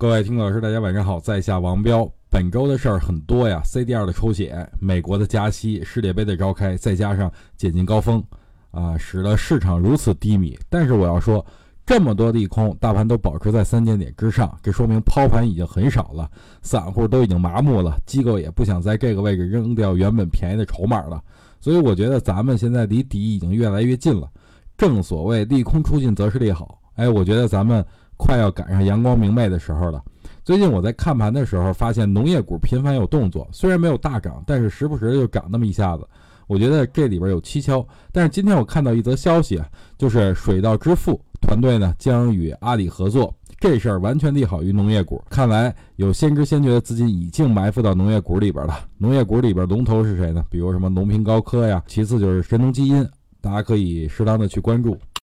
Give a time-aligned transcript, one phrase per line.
[0.00, 2.10] 各位听众老师，大家晚上好，在下王彪。
[2.30, 8.24] 本周的事儿很多呀，CDR 的抽血，美国的加息，世界杯的召开，再加上解禁高峰，
[8.70, 10.58] 啊，使得市场如此低迷。
[10.70, 11.44] 但是我要说，
[11.84, 16.30] 这么多利空，大盘都保持在三千点之上，这说明抛盘已经很少了，
[16.62, 21.22] 散户都已经麻木了，机构也不想在这个位置扔掉原本便宜的筹码了。
[21.60, 24.30] 所以我觉得咱们现在离底已经越来越近了。
[24.78, 27.84] 正所谓利空出尽则是利好，哎，我觉得咱们。
[28.22, 29.98] 快要赶上阳光明媚的时候了。
[30.44, 36.06] 最近我在看盘的时候，发现农业股频繁有动作，虽然没有大涨，但是时不时就涨那么一下子。
[36.46, 37.82] 我觉得这里边有蹊跷。
[38.12, 39.66] 但是今天我看到一则消息啊，
[39.96, 45.24] 就是水稻之父团队呢将与阿里合作，这事儿完全利好于农业股。
[45.30, 48.80] 看来有先知先觉的资金已经埋伏到农业股里边了。
[48.98, 50.44] 农业股里边龙头是谁呢？
[50.50, 53.02] 比如什么农平高科呀，其次就是神农基因，
[53.40, 54.94] 大家可以适当的去关注。